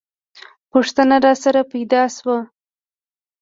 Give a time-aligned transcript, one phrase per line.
[0.71, 2.37] پوښتنه راسره پیدا شوه.